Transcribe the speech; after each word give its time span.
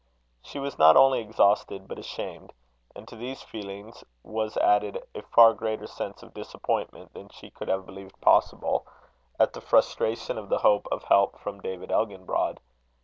She 0.41 0.57
was 0.57 0.79
not 0.79 0.97
only 0.97 1.19
exhausted, 1.19 1.87
but 1.87 1.99
ashamed; 1.99 2.53
and 2.95 3.07
to 3.07 3.15
these 3.15 3.43
feelings 3.43 4.03
was 4.23 4.57
added 4.57 5.03
a 5.13 5.21
far 5.21 5.53
greater 5.53 5.85
sense 5.85 6.23
of 6.23 6.33
disappointment 6.33 7.13
than 7.13 7.29
she 7.29 7.51
could 7.51 7.67
have 7.67 7.85
believed 7.85 8.19
possible, 8.19 8.87
at 9.39 9.53
the 9.53 9.61
frustration 9.61 10.39
of 10.39 10.49
the 10.49 10.57
hope 10.57 10.87
of 10.91 11.03
help 11.03 11.37
from 11.39 11.61
David 11.61 11.91
Elginbrod. 11.91 12.57